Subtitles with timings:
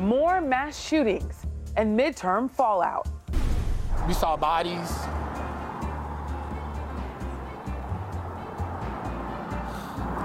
[0.00, 1.46] more mass shootings
[1.76, 3.06] and midterm fallout.
[4.08, 4.90] We saw bodies.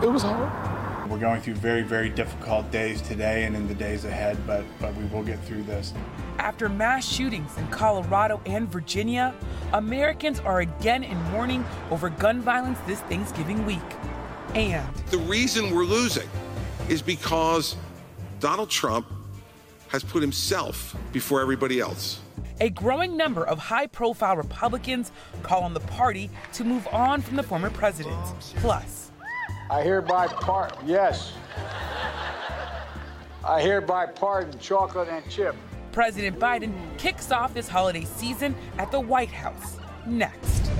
[0.02, 1.10] It was hard.
[1.10, 4.96] We're going through very, very difficult days today and in the days ahead, but, but
[4.96, 5.94] we will get through this.
[6.39, 9.34] After mass shootings in Colorado and Virginia,
[9.73, 13.80] Americans are again in mourning over gun violence this Thanksgiving week.
[14.55, 16.30] And the reason we're losing
[16.89, 17.76] is because
[18.39, 19.07] Donald Trump
[19.89, 22.20] has put himself before everybody else.
[22.62, 25.12] A growing number of high profile Republicans
[25.43, 28.17] call on the party to move on from the former president.
[28.57, 29.12] Plus,
[29.70, 31.34] I hereby part, yes.
[33.43, 35.55] I hereby pardon chocolate and chip.
[35.91, 39.77] President Biden kicks off this holiday season at the White House.
[40.05, 40.71] Next.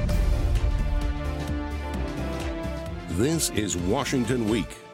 [3.10, 4.85] This is Washington Week.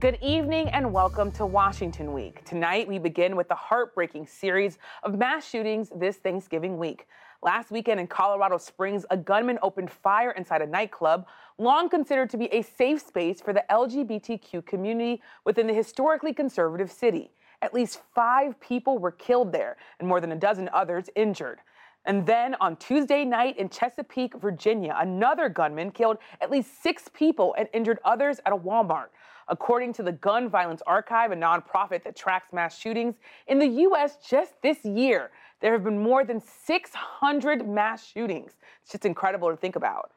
[0.00, 2.42] Good evening and welcome to Washington Week.
[2.46, 7.06] Tonight we begin with the heartbreaking series of mass shootings this Thanksgiving week.
[7.42, 11.26] Last weekend in Colorado Springs, a gunman opened fire inside a nightclub,
[11.58, 16.90] long considered to be a safe space for the LGBTQ community within the historically conservative
[16.90, 17.30] city.
[17.60, 21.58] At least five people were killed there and more than a dozen others injured.
[22.06, 27.54] And then on Tuesday night in Chesapeake, Virginia, another gunman killed at least six people
[27.58, 29.08] and injured others at a Walmart.
[29.50, 33.16] According to the Gun Violence Archive, a nonprofit that tracks mass shootings,
[33.48, 34.16] in the U.S.
[34.26, 38.52] just this year, there have been more than 600 mass shootings.
[38.82, 40.12] It's just incredible to think about.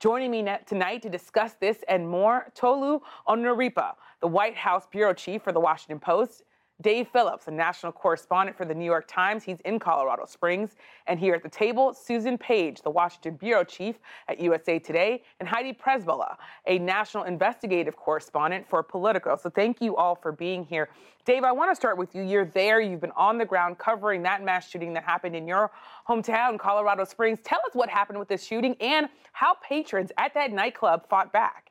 [0.00, 5.42] Joining me tonight to discuss this and more, Tolu Olorunnipa, the White House bureau chief
[5.42, 6.44] for the Washington Post,
[6.80, 9.42] Dave Phillips, a national correspondent for the New York Times.
[9.42, 10.76] He's in Colorado Springs.
[11.08, 13.96] And here at the table, Susan Page, the Washington bureau chief
[14.28, 16.36] at USA Today, and Heidi Przybyla,
[16.68, 19.36] a national investigative correspondent for Politico.
[19.36, 20.88] So thank you all for being here.
[21.24, 22.22] Dave, I want to start with you.
[22.22, 25.72] You're there, you've been on the ground covering that mass shooting that happened in your
[26.08, 27.40] hometown, Colorado Springs.
[27.42, 31.67] Tell us what happened with this shooting and how patrons at that nightclub fought back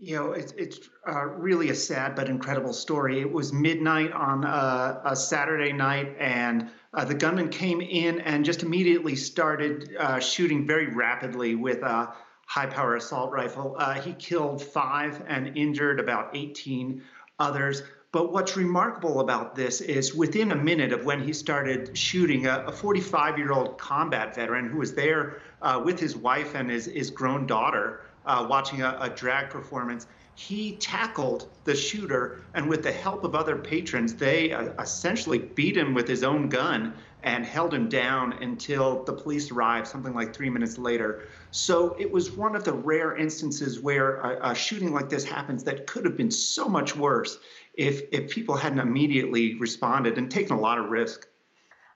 [0.00, 3.20] you know, it's, it's uh, really a sad but incredible story.
[3.20, 8.42] It was midnight on uh, a Saturday night, and uh, the gunman came in and
[8.42, 12.14] just immediately started uh, shooting very rapidly with a
[12.46, 13.76] high power assault rifle.
[13.78, 17.02] Uh, he killed five and injured about 18
[17.38, 17.82] others.
[18.12, 22.72] But what's remarkable about this is within a minute of when he started shooting, a
[22.72, 27.10] 45 year old combat veteran who was there uh, with his wife and his, his
[27.10, 30.06] grown daughter uh, watching a, a drag performance.
[30.34, 35.76] He tackled the shooter, and with the help of other patrons, they uh, essentially beat
[35.76, 40.34] him with his own gun and held him down until the police arrived, something like
[40.34, 41.24] three minutes later.
[41.50, 45.64] So it was one of the rare instances where a, a, shooting like this happens
[45.64, 47.38] that could have been so much worse
[47.74, 51.26] if, if people hadn't immediately responded and taken a lot of risk.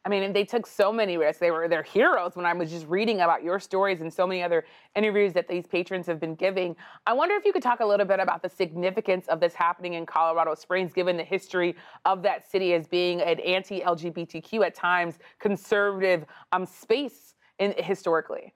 [0.06, 1.40] I mean, they took so many risks.
[1.40, 4.42] They were their heroes when I was just reading about your stories and so many
[4.42, 6.76] other interviews that these patrons have been giving.
[7.06, 9.94] I wonder if you could talk a little bit about the significance of this happening
[9.94, 15.18] in Colorado Springs, given the history of that city as being an anti-LGBTQ at times
[15.38, 18.52] conservative um, space in historically.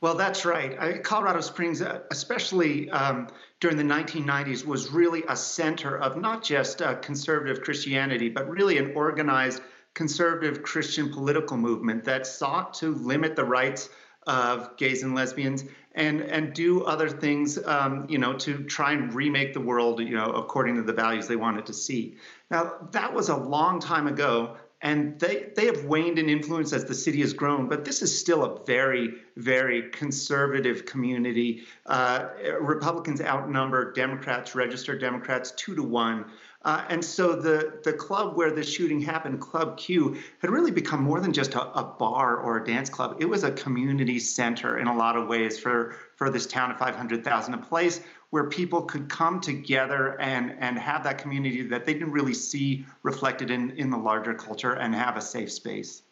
[0.00, 1.02] Well, that's right.
[1.02, 3.28] Colorado Springs, uh, especially um,
[3.60, 8.78] during the 1990s, was really a center of not just uh, conservative Christianity, but really
[8.78, 9.62] an organized
[9.96, 13.88] conservative Christian political movement that sought to limit the rights
[14.26, 15.64] of gays and lesbians
[15.94, 20.14] and and do other things um, you know to try and remake the world you
[20.14, 22.16] know according to the values they wanted to see.
[22.50, 26.84] Now that was a long time ago and they they have waned in influence as
[26.84, 31.62] the city has grown but this is still a very very conservative community.
[31.86, 32.28] Uh,
[32.60, 36.26] republicans outnumber democrats registered democrats two to one
[36.66, 41.00] uh, and so the, the club where the shooting happened, Club Q, had really become
[41.00, 43.16] more than just a, a, bar or a dance club.
[43.20, 46.78] It was a community center in a lot of ways for, for this town of
[46.78, 48.00] 500,000, a place
[48.30, 52.84] where people could come together and, and have that community that they didn't really see
[53.04, 56.02] reflected in, in the larger culture and have a safe space.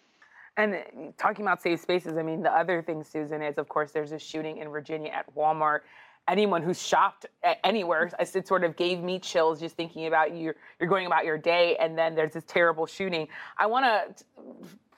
[0.57, 0.77] And
[1.19, 4.21] talking about safe spaces, I mean, the other thing, Susan, is of course there's a
[4.21, 5.81] shooting in Virginia at Walmart
[6.29, 7.27] anyone who's shopped
[7.63, 8.11] anywhere.
[8.19, 10.55] It sort of gave me chills just thinking about you.
[10.81, 13.29] You're going about your day, and then there's this terrible shooting.
[13.59, 14.25] I want to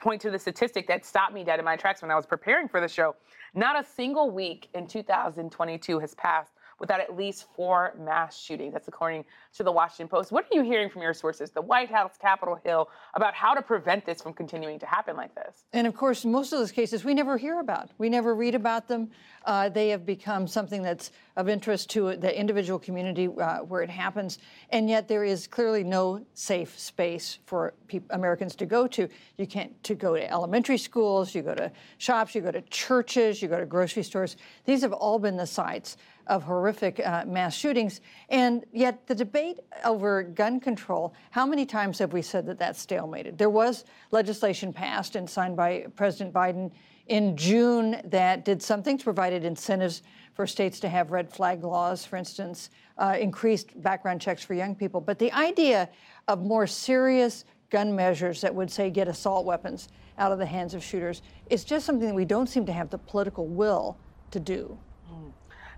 [0.00, 2.69] point to the statistic that stopped me dead in my tracks when I was preparing
[2.69, 3.17] for the show.
[3.55, 8.73] Not a single week in 2022 has passed without at least four mass shootings.
[8.73, 9.25] That's according
[9.55, 10.32] to the Washington Post.
[10.32, 13.62] What are you hearing from your sources, the White House, Capitol Hill, about how to
[13.62, 15.64] prevent this from continuing to happen like this?
[15.73, 17.90] And of course, most of those cases we never hear about.
[17.99, 19.11] We never read about them.
[19.44, 23.90] Uh, they have become something that's of interest to the individual community uh, where it
[23.90, 24.38] happens.
[24.70, 29.08] And yet there is clearly no safe space for pe- Americans to go to.
[29.37, 33.40] You can't to go to elementary schools, you go to shops, you go to churches,
[33.40, 34.37] you go to grocery stores.
[34.64, 35.96] These have all been the sites
[36.26, 38.00] of horrific uh, mass shootings.
[38.28, 42.84] And yet, the debate over gun control how many times have we said that that's
[42.84, 43.38] stalemated?
[43.38, 46.73] There was legislation passed and signed by President Biden
[47.06, 50.02] in June that did something to provided incentives
[50.34, 54.75] for states to have red flag laws, for instance, uh, increased background checks for young
[54.75, 55.00] people.
[55.00, 55.88] But the idea
[56.28, 59.88] of more serious gun measures that would say get assault weapons
[60.19, 62.90] out of the hands of shooters is just something that we don't seem to have
[62.90, 63.96] the political will
[64.31, 64.78] to do.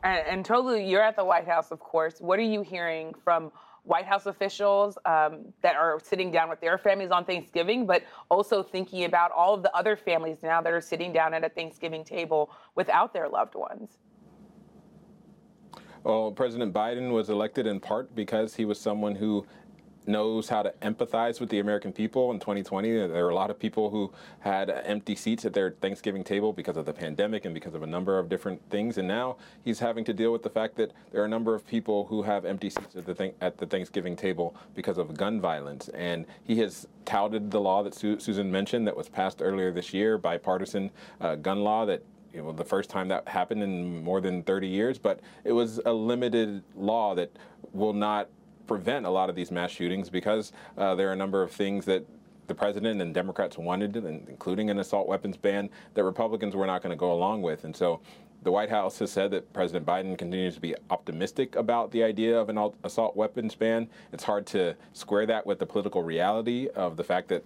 [0.02, 2.20] And, and Tolu, you're at the White House, of course.
[2.20, 3.50] What are you hearing from
[3.84, 8.62] White House officials um, that are sitting down with their families on Thanksgiving, but also
[8.62, 12.04] thinking about all of the other families now that are sitting down at a Thanksgiving
[12.04, 13.98] table without their loved ones?
[16.04, 19.46] Well, President Biden was elected in part because he was someone who
[20.08, 22.90] knows how to empathize with the American people in 2020.
[22.90, 26.76] There were a lot of people who had empty seats at their Thanksgiving table because
[26.76, 28.99] of the pandemic and because of a number of different things.
[28.99, 31.66] And now he's having to deal with the fact that there are a number of
[31.66, 35.40] people who have empty seats at the, th- at the Thanksgiving table because of gun
[35.40, 35.88] violence.
[35.90, 39.93] And he has touted the law that Su- Susan mentioned that was passed earlier this
[39.93, 40.90] year, bipartisan
[41.20, 42.02] uh, gun law that
[42.32, 45.81] you know, the first time that happened in more than 30 years, but it was
[45.87, 47.31] a limited law that
[47.72, 48.28] will not
[48.69, 51.85] prevent a lot of these mass shootings because uh, there are a number of things
[51.87, 52.06] that
[52.47, 56.91] the president and Democrats wanted, including an assault weapons ban, that Republicans were not going
[56.91, 57.65] to go along with.
[57.65, 58.00] And so
[58.43, 62.38] the White House has said that President Biden continues to be optimistic about the idea
[62.38, 63.88] of an assault weapons ban.
[64.12, 67.44] It's hard to square that with the political reality of the fact that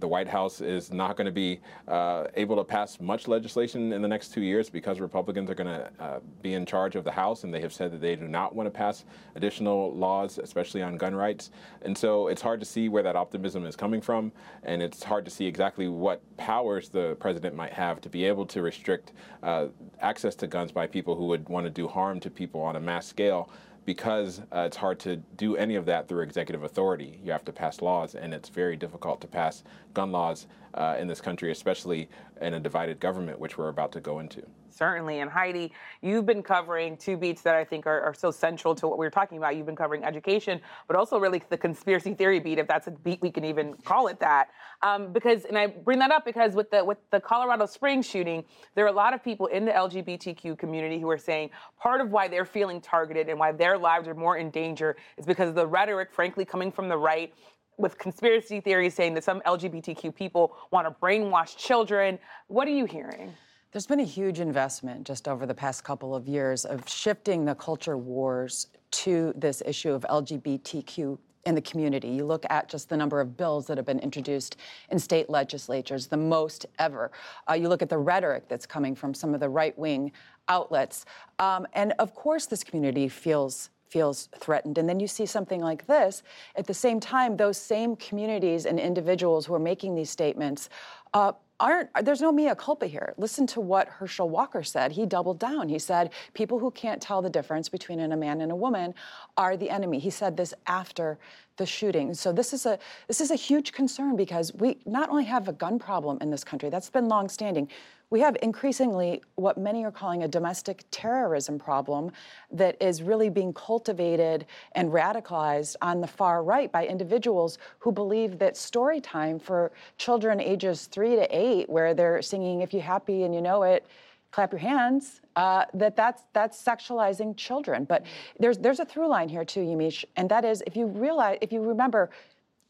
[0.00, 4.02] the White House is not going to be uh, able to pass much legislation in
[4.02, 7.10] the next two years because Republicans are going to uh, be in charge of the
[7.10, 9.04] House, and they have said that they do not want to pass
[9.36, 11.50] additional laws, especially on gun rights.
[11.82, 14.32] And so it's hard to see where that optimism is coming from,
[14.62, 18.46] and it's hard to see exactly what powers the president might have to be able
[18.46, 19.12] to restrict
[19.42, 19.66] uh,
[20.00, 22.80] access to guns by people who would want to do harm to people on a
[22.80, 23.50] mass scale
[23.84, 27.18] because uh, it's hard to do any of that through executive authority.
[27.24, 31.08] You have to pass laws, and it's very difficult to pass gun laws uh, in
[31.08, 32.08] this country, especially
[32.40, 34.42] in a divided government, which we're about to go into.
[34.70, 35.20] Certainly.
[35.20, 38.86] And Heidi, you've been covering two beats that I think are, are, so central to
[38.86, 39.56] what we are talking about.
[39.56, 43.20] You've been covering education, but also really the conspiracy theory beat, if that's a beat
[43.20, 44.48] we can even call it that.
[44.82, 48.44] Um, because, and I bring that up because with the with the Colorado Springs shooting,
[48.74, 52.10] there are a lot of people in the LGBTQ community who are saying part of
[52.10, 55.54] why they're feeling targeted and why their lives are more in danger is because of
[55.54, 57.34] the rhetoric, frankly, coming from the right
[57.76, 62.18] with conspiracy theories saying that some LGBTQ people want to brainwash children.
[62.48, 63.32] What are you hearing?
[63.72, 67.54] There's been a huge investment just over the past couple of years of shifting the
[67.54, 72.08] culture wars to this issue of LGBTQ in the community.
[72.08, 74.56] You look at just the number of bills that have been introduced
[74.90, 77.10] in state legislatures, the most ever.
[77.48, 80.12] Uh, you look at the rhetoric that's coming from some of the right wing
[80.48, 81.06] outlets.
[81.38, 84.78] Um, and of course, this community feels feels threatened.
[84.78, 86.22] And then you see something like this.
[86.54, 90.68] At the same time, those same communities and individuals who are making these statements
[91.12, 93.14] uh, aren't there's no mea culpa here.
[93.16, 94.92] Listen to what Herschel Walker said.
[94.92, 95.68] He doubled down.
[95.68, 98.94] He said people who can't tell the difference between a man and a woman
[99.36, 99.98] are the enemy.
[99.98, 101.18] He said this after
[101.58, 102.14] the shooting.
[102.14, 105.52] So this is a this is a huge concern because we not only have a
[105.52, 107.68] gun problem in this country that's been longstanding
[108.10, 112.10] we have increasingly what many are calling a domestic terrorism problem
[112.50, 118.38] that is really being cultivated and radicalized on the far right by individuals who believe
[118.38, 123.22] that story time for children ages three to eight, where they're singing "If You're Happy
[123.22, 123.86] and You Know It."
[124.32, 127.82] clap your hands, uh, that that's, that's sexualizing children.
[127.82, 128.04] But
[128.38, 131.50] there's, there's a through line here too, Yamiche, and that is if you realize, if
[131.50, 132.10] you remember,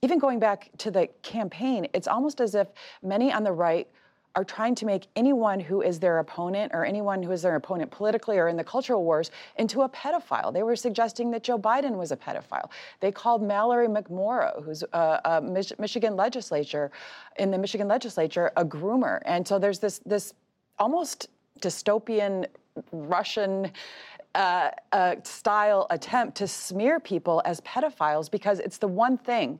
[0.00, 2.68] even going back to the campaign, it's almost as if
[3.02, 3.86] many on the right
[4.36, 7.90] are trying to make anyone who is their opponent or anyone who is their opponent
[7.90, 10.52] politically or in the cultural wars into a pedophile.
[10.52, 12.70] They were suggesting that Joe Biden was a pedophile.
[13.00, 16.90] They called Mallory McMorrow, who's a, a Mich- Michigan legislature,
[17.38, 19.20] in the Michigan legislature, a groomer.
[19.24, 20.34] And so there's this this
[20.78, 21.28] almost
[21.60, 22.46] dystopian
[22.92, 23.70] Russian
[24.34, 29.58] uh, uh, style attempt to smear people as pedophiles because it's the one thing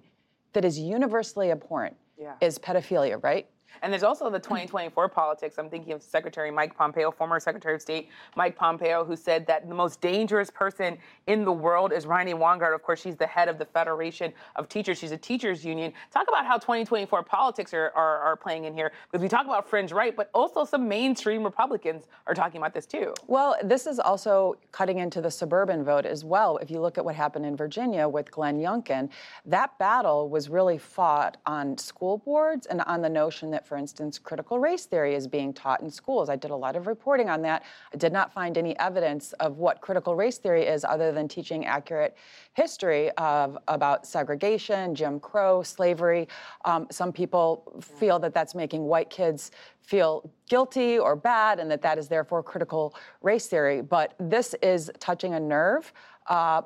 [0.52, 2.34] that is universally abhorrent yeah.
[2.40, 3.46] is pedophilia, right?
[3.82, 5.58] And there's also the 2024 politics.
[5.58, 9.68] I'm thinking of Secretary Mike Pompeo, former Secretary of State Mike Pompeo, who said that
[9.68, 12.74] the most dangerous person in the world is Randi Weingarten.
[12.74, 14.98] Of course, she's the head of the Federation of Teachers.
[14.98, 15.92] She's a teachers union.
[16.12, 19.68] Talk about how 2024 politics are, are, are playing in here, because we talk about
[19.68, 23.14] fringe right, but also some mainstream Republicans are talking about this too.
[23.26, 26.56] Well, this is also cutting into the suburban vote as well.
[26.58, 29.10] If you look at what happened in Virginia with Glenn Youngkin,
[29.46, 34.18] that battle was really fought on school boards and on the notion that, for instance,
[34.18, 36.28] critical race theory is being taught in schools.
[36.28, 37.64] I did a lot of reporting on that.
[37.92, 41.66] I did not find any evidence of what critical race theory is other than teaching
[41.66, 42.16] accurate
[42.54, 46.28] history of about segregation, Jim Crow, slavery.
[46.64, 49.50] Um, some people feel that that's making white kids
[49.82, 53.82] feel guilty or bad and that that is therefore critical race theory.
[53.82, 55.92] But this is touching a nerve.
[56.26, 56.62] Uh,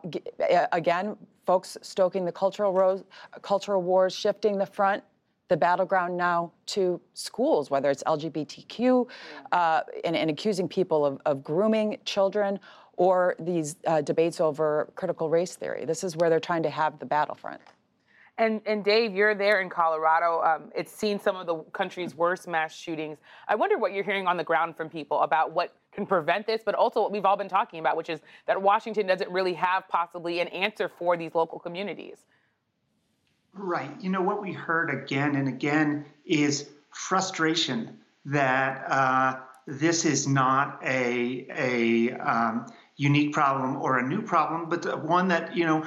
[0.72, 3.04] again, folks stoking the cultural, ro-
[3.42, 5.02] cultural wars, shifting the front
[5.54, 9.06] the battleground now to schools, whether it's LGBTQ,
[9.52, 12.58] uh, and, and, accusing people of, of, grooming children,
[12.96, 15.84] or these uh, debates over critical race theory.
[15.84, 17.60] This is where they're trying to have the battlefront.
[18.36, 20.42] And, and Dave, you're there in Colorado.
[20.42, 23.18] Um, it's seen some of the country's worst mass shootings.
[23.46, 26.62] I wonder what you're hearing on the ground from people about what can prevent this,
[26.66, 28.18] but also what we've all been talking about, which is
[28.48, 32.24] that Washington doesn't really have possibly an answer for these local communities.
[33.56, 33.90] Right.
[34.00, 40.80] You know, what we heard again and again is frustration that uh, this is not
[40.84, 45.86] a, a um, unique problem or a new problem, but one that, you know,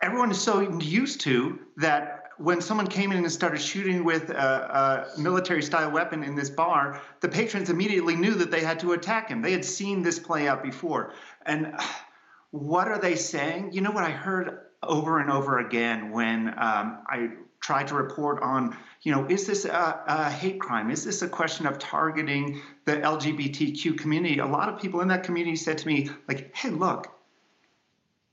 [0.00, 5.14] everyone is so used to that when someone came in and started shooting with a,
[5.16, 8.92] a military style weapon in this bar, the patrons immediately knew that they had to
[8.92, 9.42] attack him.
[9.42, 11.14] They had seen this play out before.
[11.46, 11.74] And
[12.52, 13.72] what are they saying?
[13.72, 18.42] You know what I heard over and over again when um, I tried to report
[18.42, 20.90] on, you know, is this a, a, hate crime?
[20.90, 24.38] Is this a question of targeting the LGBTQ community?
[24.38, 27.06] A lot of people in that community said to me, like, hey, look,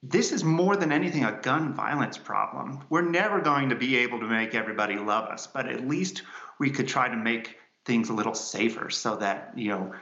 [0.01, 2.83] this is more than anything a gun violence problem.
[2.89, 6.23] We're never going to be able to make everybody love us, but at least
[6.57, 9.93] we could try to make things a little safer so that, you know,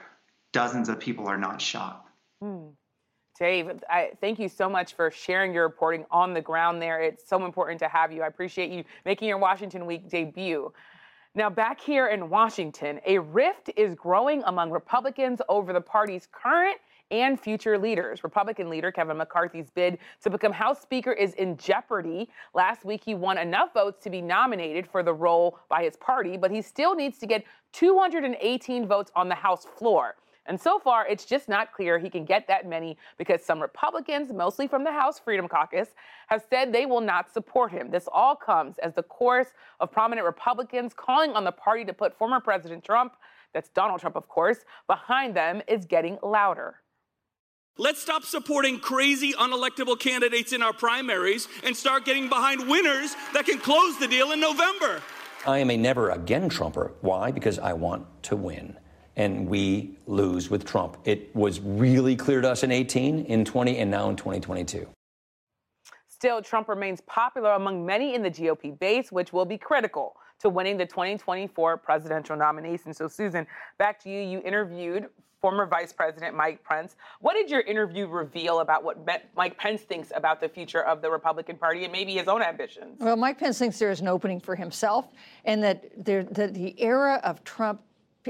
[0.54, 2.06] dozens of people are not shot.
[2.42, 2.68] Hmm.
[3.38, 7.01] Dave, I, thank you so much for sharing your reporting on the ground there.
[7.01, 8.24] It's so important to have you.
[8.24, 10.74] I appreciate you making your Washington Week debut.
[11.36, 16.77] Now, back here in Washington, a rift is growing among Republicans over the party's current
[17.12, 18.24] and future leaders.
[18.24, 22.29] Republican leader Kevin McCarthy's bid to become House Speaker is in jeopardy.
[22.56, 26.38] Last week, he won enough votes to be nominated for the role by his party,
[26.38, 30.15] but he still needs to get 218 votes on the House floor.
[30.48, 34.32] And so far, it's just not clear he can get that many because some Republicans,
[34.32, 35.89] mostly from the House Freedom Caucus,
[36.27, 37.92] have said they will not support him.
[37.92, 39.50] This all comes as the chorus
[39.80, 43.13] of prominent Republicans calling on the party to put former President Trump,
[43.54, 46.75] that's Donald Trump, of course, behind them is getting louder.
[47.80, 53.46] Let's stop supporting crazy unelectable candidates in our primaries and start getting behind winners that
[53.46, 55.01] can close the deal in November.
[55.46, 56.94] I am a never again Trumper.
[57.01, 57.32] Why?
[57.32, 58.77] Because I want to win.
[59.17, 60.97] And we lose with Trump.
[61.03, 64.88] It was really clear to us in 18, in 20, and now in 2022.
[66.07, 70.50] Still, Trump remains popular among many in the GOP base, which will be critical to
[70.50, 72.93] winning the 2024 presidential nomination.
[72.93, 73.45] So, Susan,
[73.77, 74.21] back to you.
[74.21, 75.09] You interviewed
[75.41, 76.95] former Vice President Mike Pence.
[77.19, 78.97] What did your interview reveal about what
[79.36, 83.00] Mike Pence thinks about the future of the Republican Party and maybe his own ambitions?
[83.00, 85.07] Well, Mike Pence thinks there is an opening for himself
[85.45, 87.81] and that, there, that the era of Trump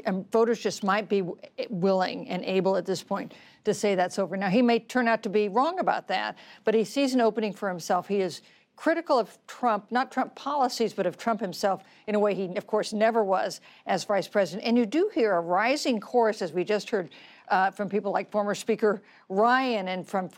[0.05, 1.23] and voters just might be
[1.69, 3.33] willing and able at this point
[3.65, 4.37] to say that's over.
[4.37, 7.53] Now, he may turn out to be wrong about that, but he sees an opening
[7.53, 8.07] for himself.
[8.07, 8.41] He is
[8.77, 12.67] critical of Trump, not Trump policies, but of Trump himself in a way he, of
[12.67, 14.65] course, never was as vice president.
[14.65, 17.09] And you do hear a rising chorus, as we just heard
[17.49, 20.29] uh, from people like former Speaker Ryan and from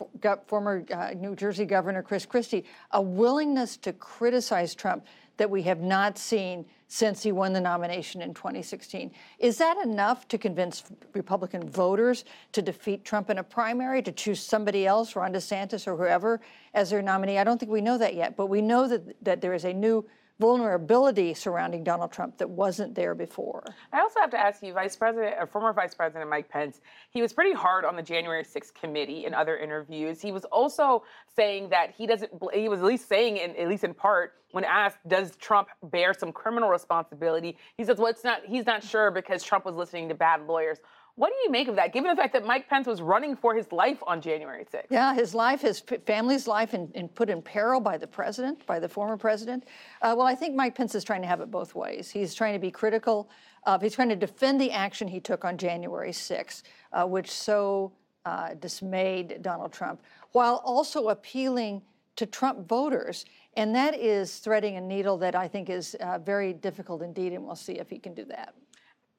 [0.46, 5.04] former uh, New Jersey Governor Chris Christie, a willingness to criticize Trump
[5.36, 9.12] that we have not seen since he won the nomination in 2016.
[9.38, 10.82] Is that enough to convince
[11.14, 15.96] Republican voters to defeat Trump in a primary, to choose somebody else, Ron DeSantis or
[15.96, 16.40] whoever,
[16.74, 17.38] as their nominee?
[17.38, 19.72] I don't think we know that yet, but we know that, that there is a
[19.72, 20.04] new
[20.40, 23.62] vulnerability surrounding Donald Trump that wasn't there before.
[23.92, 26.80] I also have to ask you, Vice President, or former Vice President Mike Pence,
[27.10, 30.22] he was pretty hard on the January 6th committee in other interviews.
[30.22, 31.04] He was also
[31.36, 34.64] saying that he doesn't, he was at least saying, in, at least in part, when
[34.64, 37.56] asked, does Trump bear some criminal responsibility?
[37.76, 40.78] He says, well, it's not, he's not sure because Trump was listening to bad lawyers.
[41.20, 43.54] What do you make of that, given the fact that Mike Pence was running for
[43.54, 44.86] his life on January 6th?
[44.88, 48.88] Yeah, his life, his family's life, and, put in peril by the president, by the
[48.88, 49.64] former president.
[50.00, 52.10] Uh, well, I think Mike Pence is trying to have it both ways.
[52.10, 53.28] He's trying to be critical
[53.64, 56.62] of, he's trying to defend the action he took on January 6th,
[56.94, 57.92] uh, which so
[58.24, 60.00] uh, dismayed Donald Trump,
[60.32, 61.82] while also appealing
[62.16, 63.26] to Trump voters.
[63.58, 67.44] And that is threading a needle that I think is uh, very difficult indeed, and
[67.44, 68.54] we'll see if he can do that.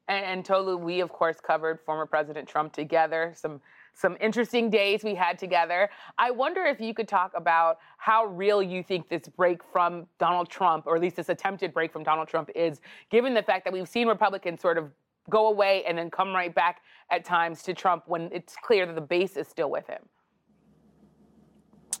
[0.08, 3.32] And, and Tolu, we of course covered former President Trump together.
[3.36, 3.60] Some
[3.94, 5.90] some interesting days we had together.
[6.16, 10.48] I wonder if you could talk about how real you think this break from Donald
[10.48, 12.80] Trump, or at least this attempted break from Donald Trump, is,
[13.10, 14.90] given the fact that we've seen Republicans sort of
[15.30, 16.80] go away and then come right back
[17.10, 20.02] at times to Trump when it's clear that the base is still with him.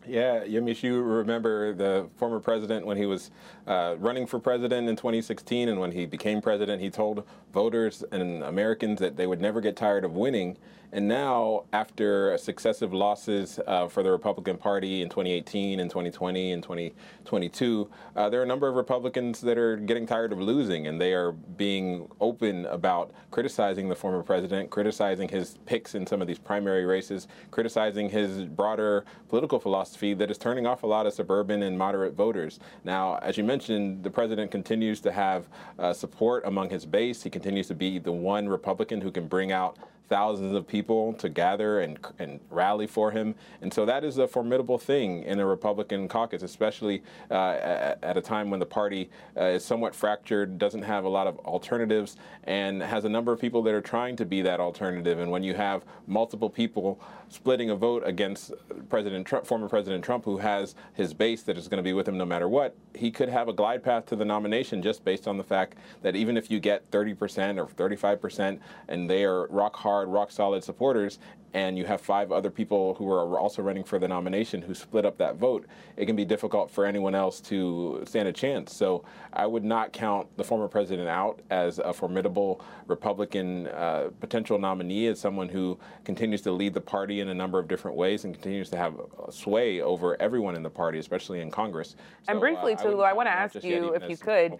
[0.06, 3.30] Yeah, Yamiche, you remember the former president when he was
[3.68, 8.42] uh, running for president in 2016, and when he became president, he told voters and
[8.42, 10.56] Americans that they would never get tired of winning.
[10.94, 16.62] And now, after successive losses uh, for the Republican Party in 2018 and 2020 and
[16.62, 21.00] 2022, uh, there are a number of Republicans that are getting tired of losing, and
[21.00, 26.28] they are being open about criticizing the former president, criticizing his picks in some of
[26.28, 31.12] these primary races, criticizing his broader political philosophy that is turning off a lot of
[31.12, 32.60] suburban and moderate voters.
[32.84, 35.48] Now, as you mentioned, the president continues to have
[35.78, 37.22] uh, support among his base.
[37.22, 39.76] He continues to be the one Republican who can bring out
[40.08, 43.34] thousands of people to gather and, and rally for him.
[43.62, 48.20] And so that is a formidable thing in a Republican caucus, especially uh, at, a
[48.20, 52.82] time when the party uh, is somewhat fractured, doesn't have a lot of alternatives, and
[52.82, 55.18] has a number of people that are trying to be that alternative.
[55.18, 58.52] And when you have multiple people splitting a vote against
[58.90, 62.06] President Trump, former President Trump, who has his base that is going to be with
[62.06, 65.26] him no matter what, he could have a glide path to the nomination just based
[65.26, 69.74] on the fact that even if you get 30% or 35% and they are rock
[69.76, 71.18] hard hard, rock solid supporters,
[71.54, 75.04] and you have five other people who are also running for the nomination who split
[75.04, 75.66] up that vote,
[75.98, 78.74] it can be difficult for anyone else to stand a chance.
[78.74, 84.58] So I would not count the former president out as a formidable Republican uh, potential
[84.58, 88.24] nominee, as someone who continues to lead the party in a number of different ways
[88.24, 88.94] and continues to have
[89.28, 91.96] sway over everyone in the party, especially in Congress.
[92.22, 94.58] So, and briefly, uh, Tolu, I, I want to ask you, if you could,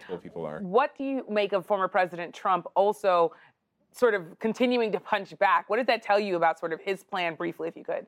[0.61, 3.33] what do you make of former President Trump also
[3.93, 5.69] sort of continuing to punch back.
[5.69, 8.05] What does that tell you about sort of his plan, briefly, if you could?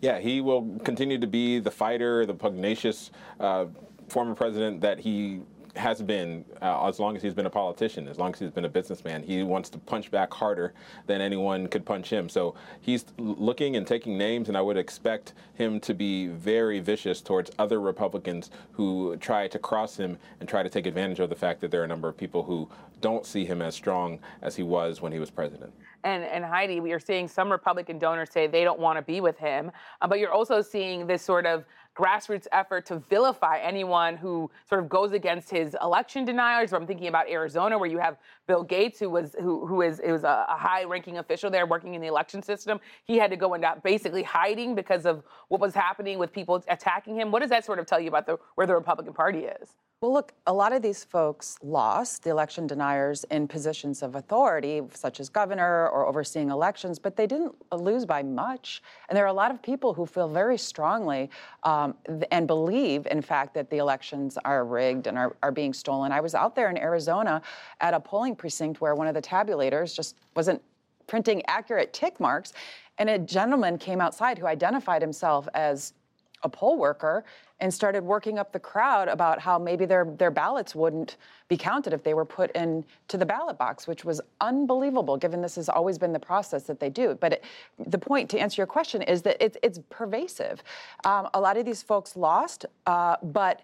[0.00, 3.66] Yeah, he will continue to be the fighter, the pugnacious uh,
[4.08, 5.40] former president that he
[5.76, 8.64] has been uh, as long as he's been a politician, as long as he's been
[8.64, 9.22] a businessman.
[9.22, 10.74] He wants to punch back harder
[11.06, 12.28] than anyone could punch him.
[12.28, 17.20] So he's looking and taking names, and I would expect him to be very vicious
[17.20, 21.36] towards other Republicans who try to cross him and try to take advantage of the
[21.36, 22.68] fact that there are a number of people who
[23.00, 25.72] don't see him as strong as he was when he was president.
[26.04, 29.20] And, and Heidi, we are seeing some Republican donors say they don't want to be
[29.20, 31.64] with him, uh, but you're also seeing this sort of
[31.96, 36.72] grassroots effort to vilify anyone who sort of goes against his election deniers.
[36.72, 40.00] Or I'm thinking about Arizona, where you have Bill Gates, who was who who is
[40.00, 42.80] it was a, high-ranking official there working in the election system.
[43.04, 47.16] He had to go into basically hiding because of what was happening with people attacking
[47.16, 47.30] him.
[47.30, 49.76] What does that sort of tell you about the where the Republican Party is?
[50.02, 54.82] Well, look, a lot of these folks lost, the election deniers, in positions of authority,
[54.92, 58.82] such as governor or overseeing elections, but they didn't lose by much.
[59.08, 61.30] And there are a lot of people who feel very strongly
[61.62, 61.94] um, Um,
[62.30, 66.12] and believe, in fact, that the elections are rigged and are, are being stolen.
[66.12, 67.42] I was out there in Arizona
[67.80, 70.62] at a polling precinct where one of the tabulators just wasn't
[71.06, 72.52] printing accurate tick marks.
[72.98, 75.94] And a gentleman came outside who identified himself as
[76.42, 77.24] a poll worker
[77.60, 81.16] and started working up the crowd about how maybe their, their ballots wouldn't
[81.48, 85.54] be counted if they were put into the ballot box, which was unbelievable given this
[85.54, 87.16] has always been the process that they do.
[87.20, 87.44] But it,
[87.86, 90.62] the point to answer your question is that it's, it's pervasive.
[91.04, 93.62] Um, a lot of these folks lost, uh, but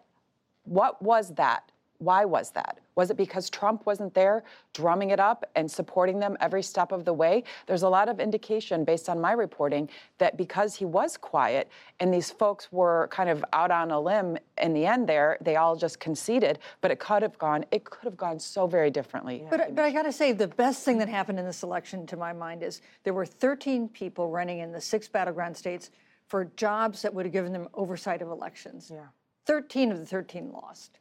[0.65, 1.71] what was that?
[1.99, 2.79] Why was that?
[2.95, 7.05] Was it because Trump wasn't there drumming it up and supporting them every step of
[7.05, 7.45] the way?
[7.67, 11.69] There's a lot of indication based on my reporting that because he was quiet
[12.01, 15.57] and these folks were kind of out on a limb in the end there, they
[15.57, 19.45] all just conceded, but it could have gone it could have gone so very differently.
[19.51, 22.17] But but I got to say the best thing that happened in this election to
[22.17, 25.91] my mind is there were 13 people running in the six battleground states
[26.29, 28.91] for jobs that would have given them oversight of elections.
[28.93, 29.07] Yeah.
[29.47, 30.99] 13 of the 13 lost.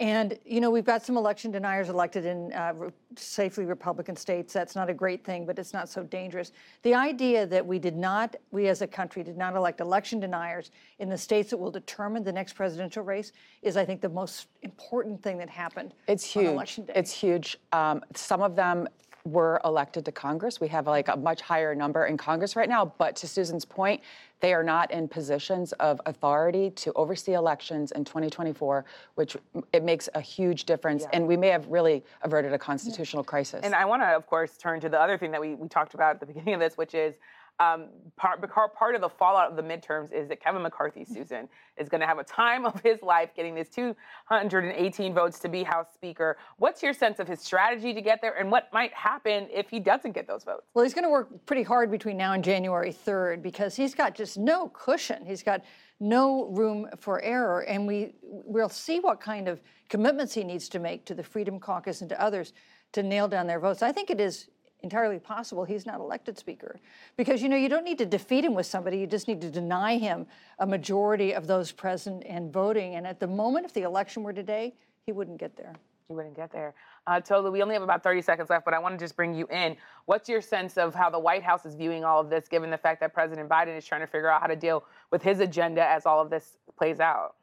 [0.00, 2.72] And, you know, we've got some election deniers elected in uh,
[3.16, 4.50] safely Republican states.
[4.50, 6.52] That's not a great thing, but it's not so dangerous.
[6.82, 10.70] The idea that we did not, we as a country did not elect election deniers
[11.00, 14.46] in the states that will determine the next presidential race is, I think, the most
[14.62, 15.92] important thing that happened.
[16.08, 16.46] It's huge.
[16.46, 16.94] election day.
[16.96, 17.58] It's huge.
[17.72, 18.88] Um, some of them
[19.24, 20.60] were elected to Congress.
[20.60, 22.92] We have like a much higher number in Congress right now.
[22.98, 24.00] But to Susan's point,
[24.40, 29.36] they are not in positions of authority to oversee elections in 2024, which
[29.72, 31.02] it makes a huge difference.
[31.02, 31.10] Yeah.
[31.12, 33.30] And we may have really averted a constitutional yeah.
[33.30, 33.60] crisis.
[33.62, 35.94] And I want to, of course, turn to the other thing that we, we talked
[35.94, 37.14] about at the beginning of this, which is
[37.60, 38.40] um, part,
[38.74, 41.46] part of the fallout of the midterms is that Kevin McCarthy, Susan,
[41.76, 45.62] is going to have a time of his life getting these 218 votes to be
[45.62, 46.38] House Speaker.
[46.56, 49.78] What's your sense of his strategy to get there, and what might happen if he
[49.78, 50.66] doesn't get those votes?
[50.72, 54.14] Well, he's going to work pretty hard between now and January 3rd because he's got
[54.14, 55.26] just no cushion.
[55.26, 55.62] He's got
[56.00, 60.78] no room for error, and we we'll see what kind of commitments he needs to
[60.78, 62.54] make to the Freedom Caucus and to others
[62.92, 63.82] to nail down their votes.
[63.82, 64.48] I think it is
[64.82, 66.78] entirely possible he's not elected speaker.
[67.16, 69.50] Because, you know, you don't need to defeat him with somebody, you just need to
[69.50, 70.26] deny him
[70.58, 72.94] a majority of those present and voting.
[72.94, 74.74] And at the moment, if the election were today,
[75.06, 75.74] he wouldn't get there.
[76.08, 76.74] He wouldn't get there.
[77.06, 79.32] Uh, Tolu, we only have about 30 seconds left, but I want to just bring
[79.32, 79.76] you in.
[80.06, 82.78] What's your sense of how the White House is viewing all of this, given the
[82.78, 85.86] fact that President Biden is trying to figure out how to deal with his agenda
[85.86, 87.36] as all of this plays out?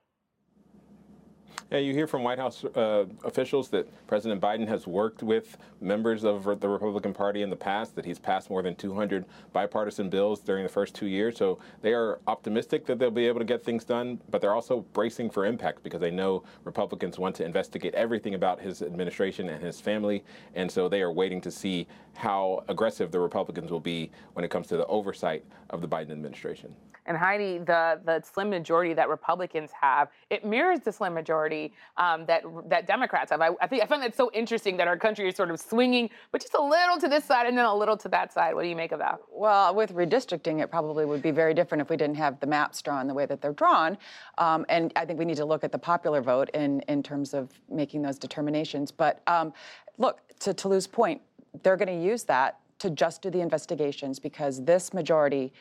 [1.69, 6.23] Yeah, you hear from White House uh, officials that President Biden has worked with members
[6.23, 10.39] of the Republican Party in the past, that he's passed more than 200 bipartisan bills
[10.39, 11.35] during the first two years.
[11.35, 14.85] So they are optimistic that they'll be able to get things done, but they're also
[14.93, 19.61] bracing for impact because they know Republicans want to investigate everything about his administration and
[19.61, 20.23] his family.
[20.55, 24.51] And so they are waiting to see how aggressive the Republicans will be when it
[24.51, 26.73] comes to the oversight of the Biden administration.
[27.07, 31.56] And Heidi, the the slim majority that Republicans have, it mirrors the slim majority
[31.97, 33.41] um, that that Democrats have.
[33.41, 36.09] I, I, think I find that so interesting that our country is sort of swinging,
[36.31, 38.53] but just a little to this side and then a little to that side.
[38.55, 39.19] What do you make of that?
[39.31, 42.81] Well, with redistricting, it probably would be very different if we didn't have the maps
[42.81, 43.97] drawn the way that they're drawn.
[44.37, 47.33] Um, and I think we need to look at the popular vote in in terms
[47.33, 48.91] of making those determinations.
[48.91, 49.53] But um,
[49.97, 51.21] look, to Tolu's point,
[51.63, 55.51] they're going to use that to just do the investigations because this majority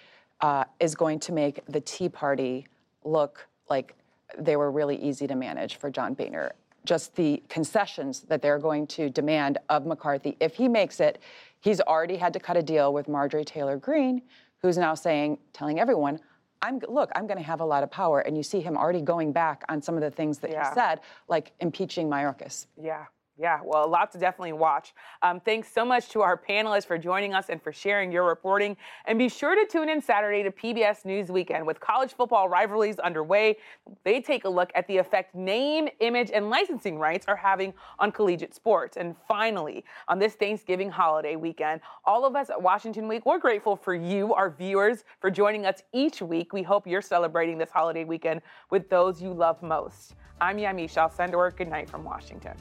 [0.41, 2.67] uh, is going to make the Tea Party
[3.05, 3.95] look like
[4.39, 6.53] they were really easy to manage for John Boehner.
[6.85, 10.37] Just the concessions that they're going to demand of McCarthy.
[10.41, 11.21] If he makes it,
[11.61, 14.23] he's already had to cut a deal with Marjorie Taylor Greene,
[14.63, 16.21] who's now saying, telling everyone,
[16.63, 19.03] I'm look, I'm going to have a lot of power, and you see him already
[19.03, 20.69] going back on some of the things that yeah.
[20.69, 22.67] he said, like impeaching Mayorkas.
[22.81, 23.05] Yeah.
[23.39, 24.95] Yeah, well, a lot to definitely watch.
[25.23, 28.79] Um, thanks so much to our panelists for joining us and for sharing your reporting.
[29.05, 32.99] And be sure to tune in Saturday to PBS News Weekend with college football rivalries
[32.99, 33.59] underway.
[34.05, 38.11] They take a look at the effect name, image, and licensing rights are having on
[38.11, 38.97] collegiate sports.
[38.97, 43.77] And finally, on this Thanksgiving holiday weekend, all of us at Washington Week, we're grateful
[43.77, 46.55] for you, our viewers, for joining us each week.
[46.55, 50.15] We hope you're celebrating this holiday weekend with those you love most.
[50.41, 50.97] I'm Yamiche.
[50.97, 52.57] I'll good night from Washington.